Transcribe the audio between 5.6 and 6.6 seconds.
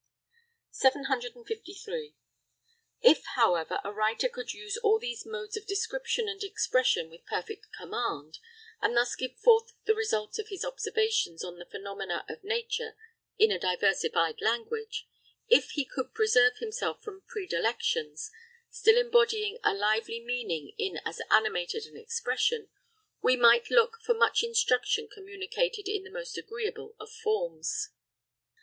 description and